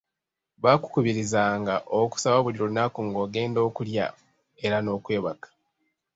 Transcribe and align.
Baakukubirizanga 0.63 1.75
okusaba 1.99 2.37
buli 2.43 2.57
lunaku 2.63 2.99
ng’ogenda 3.07 3.59
okulya 3.67 4.05
era 4.65 4.77
n’okwebaka. 4.81 5.47